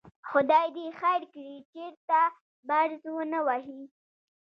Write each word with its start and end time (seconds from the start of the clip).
خدای 0.29 0.67
دې 0.75 0.85
خیر 0.99 1.21
کړي، 1.33 1.53
چېرته 1.71 2.19
بړز 2.67 3.01
ونه 3.15 3.39
وهي. 3.47 3.81